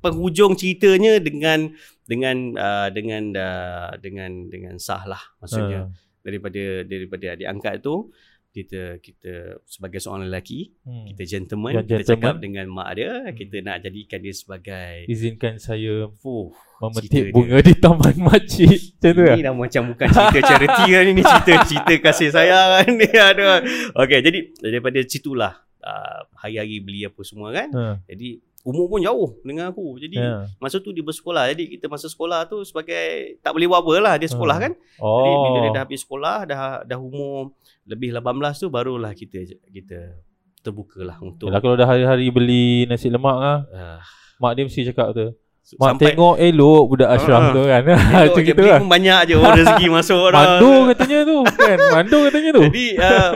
[0.00, 1.68] penghujung ceritanya dengan
[2.08, 5.92] dengan uh, dengan uh, dengan dengan sah lah maksudnya
[6.24, 8.08] daripada daripada adik angkat tu
[8.58, 9.32] kita kita
[9.64, 11.06] sebagai seorang lelaki Hmm.
[11.08, 12.42] kita gentleman Yang kita cakap gentleman.
[12.42, 13.32] dengan mak dia Hmm.
[13.32, 18.78] kita nak jadikan dia sebagai Izinkan saya Fuh, memetik cerita bunga di taman makcik.
[18.94, 19.36] Macam tu ini lah.
[19.40, 23.62] dah macam bukan cerita charity kan ini cerita cerita kasih sayang kan ni ada.
[23.96, 27.68] Okey jadi daripada situlah uh, hari-hari beli apa semua kan.
[27.70, 28.02] Ha.
[28.04, 29.96] Jadi umur pun jauh dengan aku.
[29.96, 30.44] Jadi Ya.
[30.58, 31.48] masa tu dia bersekolah.
[31.48, 33.00] Jadi kita masa sekolah tu sebagai
[33.38, 34.64] tak boleh buat apa lah dia sekolah Hmm.
[34.66, 34.72] kan.
[34.74, 35.62] Jadi bila Oh.
[35.62, 37.54] dia dah habis sekolah dah dah umur
[37.88, 40.20] lebih 18 tu barulah kita kita
[40.58, 43.98] terbukalah untuk Yalah, kalau dah hari-hari beli nasi lemak lah, uh,
[44.36, 45.26] mak dia mesti cakap tu.
[45.70, 47.52] Mak sampai tengok elok budak Ashraf Ah.
[47.52, 47.82] tu kan.
[48.40, 48.78] gitu beli lah.
[48.78, 50.44] pun banyak je oh, rezeki masuk orang.
[50.56, 51.78] Mandu katanya tu kan.
[51.92, 52.62] Mandu katanya tu.
[52.64, 53.30] Jadi uh,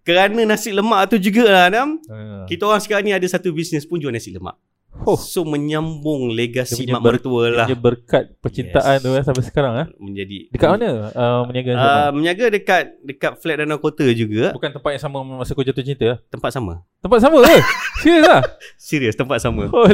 [0.00, 2.46] kerana nasi lemak tu jugalah Adam, Ha.
[2.46, 4.54] kita orang sekarang ni ada satu bisnes pun jual nasi lemak.
[5.00, 5.16] Oh.
[5.16, 9.02] So menyambung legasi mak ber- mertua lah Dia berkat percintaan Yes.
[9.02, 9.86] tu kan sampai sekarang ah.
[9.96, 12.10] menjadi Dekat mana uh, meniaga Uh, lemak?
[12.12, 14.52] menjaga dekat dekat flat Danau Kota juga.
[14.52, 16.18] Bukan tempat yang sama masa kau jatuh cinta lah.
[16.28, 16.84] Tempat sama.
[17.00, 17.60] Tempat sama ke?
[18.02, 18.42] Serius lah?
[18.76, 19.70] Serius tempat sama.
[19.70, 19.88] Oh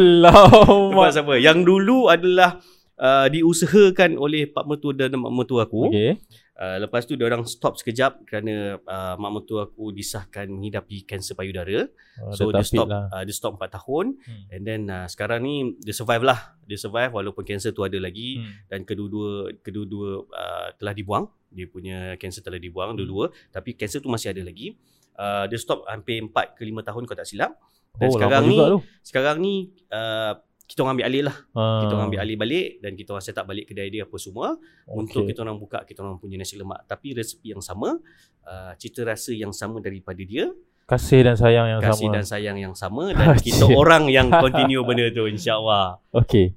[0.90, 1.38] Tempat sama.
[1.38, 2.58] Yang dulu adalah
[2.96, 5.86] uh, diusahakan oleh pak mertua dan mak mertua aku.
[5.86, 6.18] Okay.
[6.56, 11.36] Uh, lepas tu dia orang stop sekejap kerana uh, mak mertua aku disahkan menghidapi kanser
[11.36, 11.84] payudara.
[12.16, 13.12] Oh, So dia stop lah.
[13.12, 14.44] uh, dia stop 4 tahun Hmm.
[14.48, 16.56] and then uh, sekarang ni dia survive lah.
[16.62, 18.48] Dia survive walaupun kanser tu ada lagi Hmm.
[18.66, 21.28] dan kedua-dua kedua-dua uh, telah dibuang.
[21.50, 22.98] Dia punya kanser telah dibuang Hmm.
[22.98, 24.80] dua-dua tapi kanser tu masih ada lagi.
[25.12, 27.52] Uh, dia stop hampir 4 ke 5 tahun kalau tak silap.
[27.94, 28.56] Dan Oh, sekarang ni
[29.02, 29.54] sekarang ni
[29.88, 31.36] uh, kita orang ambil alih lah.
[31.54, 34.16] Ah, Kita orang ambil alih balik dan kita orang set up balik kedai dia apa
[34.18, 34.98] semua okay.
[34.98, 38.02] untuk kita orang buka kita orang punya nasi lemak tapi resepi yang sama,
[38.42, 40.50] uh, cita rasa yang sama daripada dia,
[40.86, 42.14] Kasih dan sayang yang kasih sama.
[42.14, 45.98] dan sayang yang sama dan kita orang yang continue benda tu insya-Allah.
[46.14, 46.54] Okay.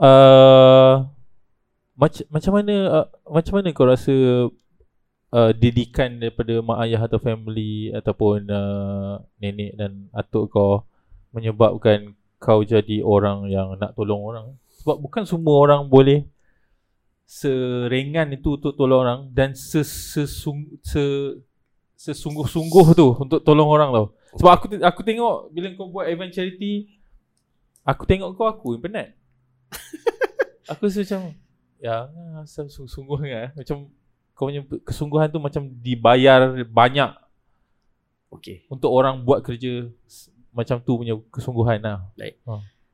[0.00, 1.04] Uh,
[1.92, 4.14] macam macam mana uh, macam mana kau rasa
[5.36, 10.88] uh, didikan daripada mak ayah atau family ataupun uh, nenek dan atuk kau
[11.36, 14.46] menyebabkan kau jadi orang yang nak tolong orang?
[14.82, 16.26] Sebab bukan semua orang boleh
[17.22, 21.38] seringan itu untuk tolong orang dan sesung, se
[21.94, 24.06] sesungguh-sungguh tu untuk tolong orang tau.
[24.42, 26.90] Sebab aku aku tengok bila kau buat event charity
[27.86, 29.08] aku tengok kau aku yang penat.
[30.70, 31.20] aku rasa macam
[31.82, 32.06] ya
[32.42, 33.76] asal sungguh-sungguh kan macam
[34.34, 37.10] kau punya kesungguhan tu macam dibayar banyak
[38.32, 38.64] Okey.
[38.72, 39.90] untuk orang buat kerja
[40.52, 42.06] macam tu punya kesungguhan lah.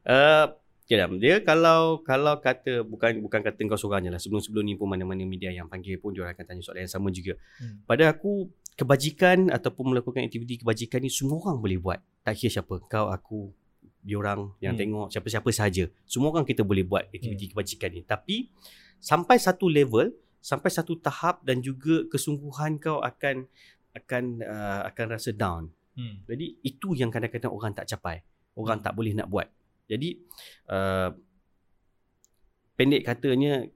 [0.08, 4.74] Uh, okay, dia kalau kalau kata bukan bukan kata kau seorang je lah sebelum-sebelum ni
[4.78, 7.36] pun mana-mana media yang panggil pun dia akan tanya soalan yang sama juga.
[7.60, 7.84] Hmm.
[7.84, 11.98] Pada aku kebajikan ataupun melakukan aktiviti kebajikan ni semua orang boleh buat.
[12.22, 13.50] Tak kira siapa, kau, aku,
[14.06, 14.80] diorang yang Hmm.
[14.80, 15.84] tengok siapa-siapa sahaja.
[16.06, 18.00] Semua orang kita boleh buat aktiviti kebajikan ni.
[18.06, 18.48] Tapi
[19.02, 23.50] sampai satu level, sampai satu tahap dan juga kesungguhan kau akan
[23.98, 25.74] akan uh, akan rasa down.
[25.98, 26.22] Hmm.
[26.30, 28.22] Jadi itu yang kadang-kadang orang tak capai.
[28.54, 29.50] Orang tak boleh nak buat.
[29.90, 30.14] Jadi
[30.70, 31.10] uh,
[32.78, 33.66] pendek katanya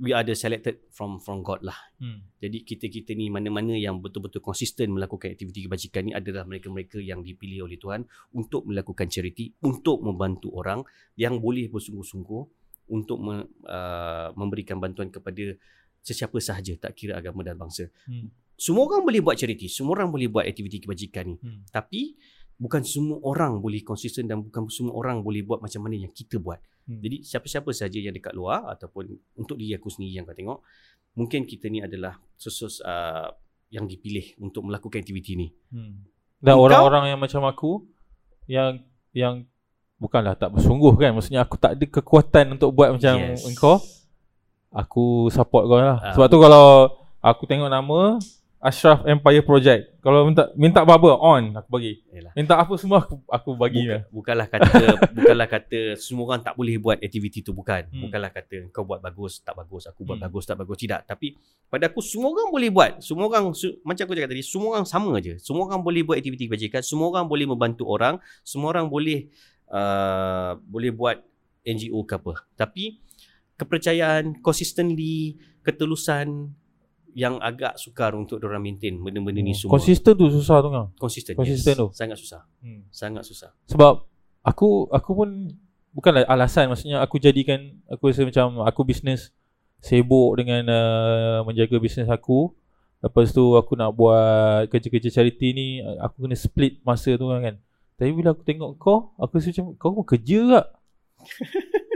[0.00, 1.76] we are the selected from from God lah.
[2.00, 2.24] Hmm.
[2.40, 7.68] Jadi kita-kita ni mana-mana yang betul-betul konsisten melakukan aktiviti kebajikan ni adalah mereka-mereka yang dipilih
[7.68, 10.80] oleh Tuhan untuk melakukan charity, untuk membantu orang
[11.20, 12.42] yang boleh bersungguh-sungguh
[12.90, 15.54] untuk me, uh, memberikan bantuan kepada
[16.00, 17.92] sesiapa sahaja tak kira agama dan bangsa.
[18.08, 18.32] Hmm.
[18.60, 21.36] Semua orang boleh buat charity, semua orang boleh buat aktiviti kebajikan ni.
[21.40, 21.64] Hmm.
[21.72, 22.12] Tapi
[22.60, 26.36] bukan semua orang boleh konsisten dan bukan semua orang boleh buat macam mana yang kita
[26.36, 26.60] buat.
[26.84, 27.00] Hmm.
[27.00, 30.60] Jadi siapa-siapa saja yang dekat luar ataupun untuk diri aku sendiri yang kau tengok,
[31.16, 33.32] mungkin kita ni adalah sesus uh,
[33.72, 35.48] yang dipilih untuk melakukan aktiviti ni.
[35.72, 36.04] Hmm.
[36.36, 36.68] Dan Engkau?
[36.68, 37.88] orang-orang yang macam aku
[38.44, 38.80] yang
[39.16, 39.48] yang
[39.96, 43.44] bukanlah tak bersungguh kan maksudnya aku tak ada kekuatan untuk buat macam Yes.
[43.44, 43.76] engkau
[44.72, 46.14] aku support kau lah Ah.
[46.16, 46.88] sebab tu kalau
[47.20, 48.16] aku tengok nama
[48.60, 49.96] Ashraf Empire Project.
[50.04, 52.04] Kalau minta minta barber on aku bagi.
[52.12, 52.32] Yalah.
[52.36, 54.02] Minta apa semua aku aku bagi Bukan, lah.
[54.12, 54.84] bukanlah kata
[55.16, 57.88] bukanlah kata semua orang tak boleh buat aktiviti tu bukan.
[57.88, 58.04] Hmm.
[58.04, 60.28] Bukanlah kata kau buat bagus tak bagus, aku buat Hmm.
[60.28, 61.08] bagus tak bagus tidak.
[61.08, 61.40] Tapi
[61.72, 62.92] pada aku semua orang boleh buat.
[63.00, 65.32] Semua orang su- macam aku cakap tadi, semua orang sama aja.
[65.40, 69.32] Semua orang boleh buat aktiviti kebajikan, semua orang boleh membantu orang, semua orang boleh
[69.72, 71.16] uh, boleh buat
[71.64, 72.44] NGO ke apa.
[72.56, 73.00] Tapi
[73.56, 76.56] kepercayaan, consistently, ketelusan
[77.14, 79.74] yang agak sukar untuk orang maintain benda-benda ni semua.
[79.76, 80.86] Konsisten tu susah tu kan.
[80.96, 81.34] Konsisten.
[81.34, 81.80] Konsisten yes.
[81.80, 81.86] tu.
[81.92, 82.40] Sangat susah.
[82.62, 82.82] Hmm.
[82.90, 83.50] Sangat susah.
[83.66, 84.06] Sebab
[84.46, 85.30] aku aku pun
[85.90, 89.34] bukanlah alasan maksudnya aku jadikan aku rasa macam aku bisnes
[89.82, 92.54] sibuk dengan uh, menjaga bisnes aku.
[93.00, 95.66] Lepas tu aku nak buat kerja-kerja charity ni
[96.04, 97.56] aku kena split masa tu kan.
[97.96, 100.66] Tapi bila aku tengok kau, aku rasa macam kau pun kerja tak?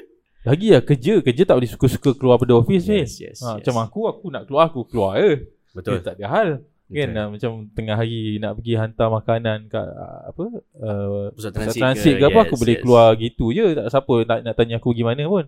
[0.45, 3.01] Lagi lah kerja, kerja tak boleh suka-suka keluar pada office ni.
[3.01, 3.65] Yes, yes, ha, yes.
[3.65, 5.49] Macam aku, aku nak keluar, aku keluar je.
[5.73, 5.99] Betul.
[5.99, 6.49] Dia tak ada hal.
[6.85, 10.45] Kan uh, macam tengah hari nak pergi hantar makanan kat uh, apa
[10.85, 12.83] uh, Pusat transit, transit transit ke, ke, apa aku yes, boleh yes.
[12.85, 15.45] keluar gitu je tak siapa nak, nak tanya aku gimana pun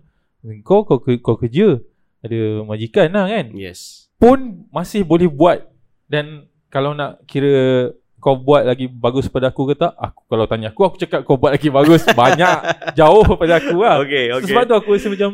[0.65, 1.77] kau kau kau kerja
[2.25, 4.09] ada majikan lah kan Yes.
[4.17, 5.61] pun masih boleh buat
[6.09, 10.73] dan kalau nak kira kau buat lagi bagus pada aku ke tak aku kalau tanya
[10.73, 12.57] aku aku cakap kau buat lagi bagus banyak
[12.99, 14.47] jauh pada aku lah Okay, So, okay.
[14.51, 15.31] sebab tu aku rasa macam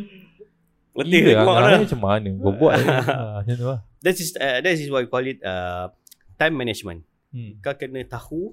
[0.93, 1.79] Letih tengok lah, lah.
[1.81, 5.09] macam mana kau buat ha, macam tu lah That is uh, that is why we
[5.09, 5.87] call it uh,
[6.35, 7.07] time management.
[7.31, 7.63] hmm.
[7.63, 8.51] Kau kena tahu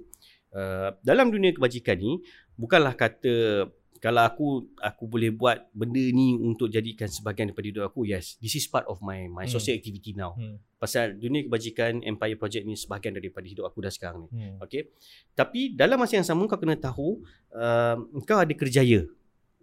[0.54, 2.22] uh, dalam dunia kebajikan ni
[2.54, 3.66] bukanlah kata
[4.00, 8.56] kalau aku aku boleh buat benda ni untuk jadikan sebahagian daripada hidup aku yes this
[8.56, 9.52] is part of my my Hmm.
[9.52, 10.56] social activity now Hmm.
[10.76, 14.56] pasal dunia kebajikan empire project ni sebahagian daripada hidup aku dah sekarang ni Hmm.
[14.58, 14.88] Okay.
[15.32, 17.20] Tapi dalam masa yang sama kau kena tahu
[17.52, 19.04] uh, kau ada kerjaya.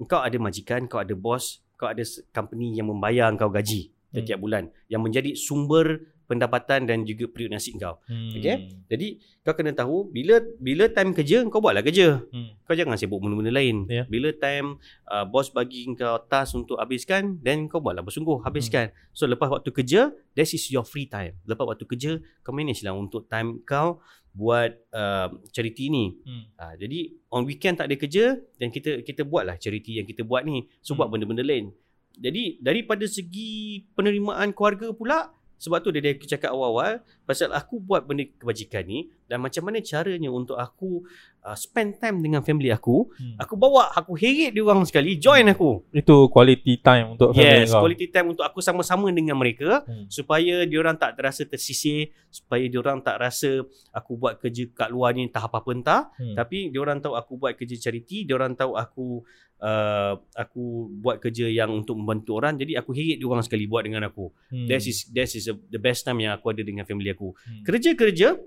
[0.05, 4.69] Kau ada majikan, kau ada bos, kau ada company yang membayar kau gaji setiap bulan
[4.85, 7.97] yang menjadi sumber pendapatan dan juga periuk nasi kau.
[8.05, 8.35] Hmm.
[8.35, 8.67] Okay.
[8.91, 9.07] Jadi
[9.41, 12.19] kau kena tahu bila bila time kerja kau buatlah kerja.
[12.29, 12.53] Hmm.
[12.67, 13.87] Kau jangan sibuk benda-benda lain.
[13.87, 14.03] Ya.
[14.05, 18.91] Bila time uh, bos bagi kau task untuk habiskan then kau buatlah bersungguh habiskan.
[18.91, 19.15] Hmm.
[19.15, 21.39] So lepas waktu kerja that is your free time.
[21.47, 22.11] Lepas waktu kerja
[22.43, 24.03] kau manage lah untuk time kau
[24.37, 26.13] buat uh, charity ni.
[26.21, 26.43] Hmm.
[26.61, 30.45] Ha, jadi on weekend tak ada kerja dan kita kita buatlah charity yang kita buat
[30.45, 30.67] ni.
[30.83, 31.01] So Hmm.
[31.01, 31.73] buat benda-benda lain.
[32.17, 38.05] Jadi daripada segi penerimaan keluarga pula sebab tu dia dia cakap awal-awal pasal aku buat
[38.05, 41.03] benda kebajikan ni dan macam mana caranya untuk aku
[41.47, 43.07] uh, spend time dengan family aku.
[43.15, 43.39] Hmm.
[43.39, 45.87] Aku bawa aku heret dia orang sekali join aku.
[45.95, 47.87] Itu quality time untuk family Yes, kau.
[47.87, 50.11] quality time untuk aku sama-sama dengan mereka Hmm.
[50.11, 53.63] supaya diorang tak terasa tersisih, supaya diorang tak rasa
[53.95, 56.35] aku buat kerja kat luar ni entah apa-apa entah, Hmm.
[56.35, 59.23] tapi diorang tahu aku buat kerja charity, diorang tahu aku
[59.57, 64.05] uh, aku buat kerja yang untuk membantu orang, jadi aku heret diorang sekali buat dengan
[64.05, 64.29] aku.
[64.51, 64.67] Hmm.
[64.67, 67.31] That is that is a, the best time yang aku ada dengan family aku.
[67.33, 67.63] Hmm.
[67.63, 68.37] Kerja-kerja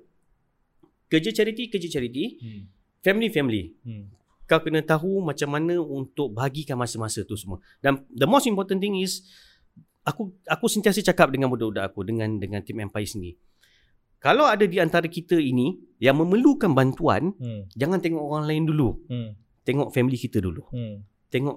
[1.10, 2.62] kerja charity, kerja charity, Hmm.
[3.04, 3.74] Family family.
[3.84, 4.08] Hmm.
[4.48, 7.62] Kau kena tahu macam mana untuk bahagikan masa-masa tu semua.
[7.78, 9.22] Dan the most important thing is
[10.02, 13.38] aku aku sentiasa cakap dengan budak-budak aku dengan dengan tim Empire sendiri.
[14.20, 17.64] Kalau ada di antara kita ini yang memerlukan bantuan, Hmm.
[17.72, 19.00] jangan tengok orang lain dulu.
[19.08, 19.32] Hmm.
[19.64, 20.60] Tengok family kita dulu.
[20.68, 21.08] Hmm.
[21.32, 21.56] Tengok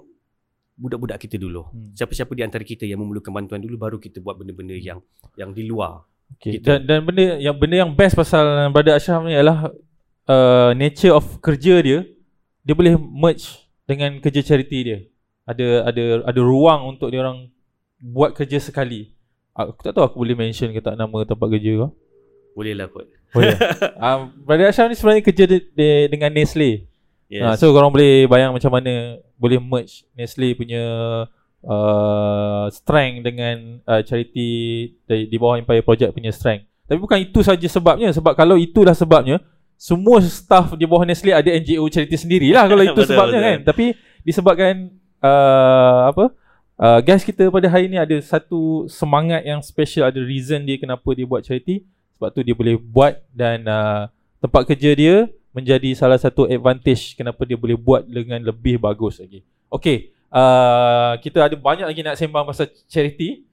[0.79, 1.67] budak-budak kita dulu.
[1.67, 1.91] Hmm.
[1.91, 5.03] Siapa-siapa di antara kita yang memerlukan bantuan dulu baru kita buat benda-benda yang
[5.35, 6.07] yang di luar.
[6.39, 6.57] Okay.
[6.57, 6.65] Gitu.
[6.65, 9.69] Dan dan benda yang benda yang best pasal Brother Ashraf ni adalah
[10.27, 11.99] uh, nature of kerja dia
[12.63, 14.99] dia boleh merge dengan kerja charity dia.
[15.43, 17.51] Ada ada ada ruang untuk dia orang
[17.99, 19.11] buat kerja sekali.
[19.53, 21.91] Aku tak tahu aku boleh mention ke tak nama tempat kerja kau.
[22.55, 23.05] Boleh lah kot.
[23.35, 23.57] Boleh.
[23.99, 26.87] um, Brother Ashraf ni sebenarnya kerja di, di, dengan Nestle.
[27.27, 27.43] Yes.
[27.43, 30.83] Ha, so korang boleh bayang macam mana boleh merge Nestle punya
[31.65, 34.49] uh, strength dengan uh, charity
[34.95, 36.69] di, di bawah Empire Project punya strength.
[36.87, 39.41] Tapi bukan itu saja sebabnya sebab kalau itulah sebabnya
[39.77, 43.49] semua staff di bawah Nestle ada NGO charity sendirilah kalau itu Betul, sebabnya betul.
[43.49, 43.59] kan.
[43.67, 43.85] Tapi
[44.23, 44.73] disebabkan
[45.19, 46.25] uh, apa
[46.79, 51.05] uh, guys kita pada hari ni ada satu semangat yang special ada reason dia kenapa
[51.11, 51.83] dia buat charity
[52.15, 54.07] sebab tu dia boleh buat dan uh,
[54.39, 55.15] tempat kerja dia
[55.53, 59.45] menjadi salah satu advantage kenapa dia boleh buat dengan lebih bagus lagi.
[59.69, 63.45] Okay, uh, kita ada banyak lagi nak sembang pasal charity.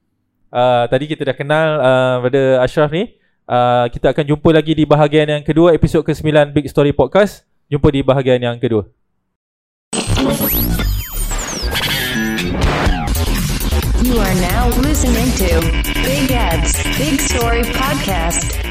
[0.50, 3.19] Uh, tadi kita dah kenal uh, pada Ashraf ni.
[3.46, 7.44] Uh, kita akan jumpa lagi di bahagian yang kedua episod ke-9 Big Story Podcast.
[7.70, 8.88] Jumpa di bahagian yang kedua.
[14.00, 15.50] You are now listening to
[16.02, 18.69] Big Ed's Big Story Podcast.